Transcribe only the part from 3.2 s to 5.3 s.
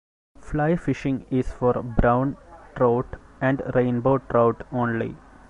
and rainbow trout only.